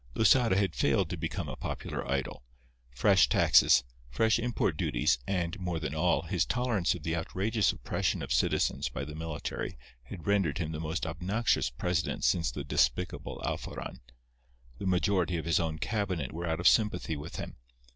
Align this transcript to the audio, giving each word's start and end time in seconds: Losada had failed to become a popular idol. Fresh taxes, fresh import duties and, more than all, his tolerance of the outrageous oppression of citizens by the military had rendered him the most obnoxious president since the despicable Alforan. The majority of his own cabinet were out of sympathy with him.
Losada 0.15 0.57
had 0.57 0.73
failed 0.73 1.11
to 1.11 1.15
become 1.15 1.47
a 1.47 1.55
popular 1.55 2.09
idol. 2.11 2.41
Fresh 2.89 3.29
taxes, 3.29 3.83
fresh 4.09 4.39
import 4.39 4.75
duties 4.75 5.19
and, 5.27 5.59
more 5.59 5.77
than 5.77 5.93
all, 5.93 6.23
his 6.23 6.43
tolerance 6.43 6.95
of 6.95 7.03
the 7.03 7.15
outrageous 7.15 7.71
oppression 7.71 8.23
of 8.23 8.33
citizens 8.33 8.89
by 8.89 9.05
the 9.05 9.13
military 9.13 9.77
had 10.05 10.25
rendered 10.25 10.57
him 10.57 10.71
the 10.71 10.79
most 10.79 11.05
obnoxious 11.05 11.69
president 11.69 12.23
since 12.23 12.49
the 12.49 12.63
despicable 12.63 13.39
Alforan. 13.45 13.99
The 14.79 14.87
majority 14.87 15.37
of 15.37 15.45
his 15.45 15.59
own 15.59 15.77
cabinet 15.77 16.31
were 16.31 16.47
out 16.47 16.59
of 16.59 16.67
sympathy 16.67 17.15
with 17.15 17.35
him. 17.35 17.57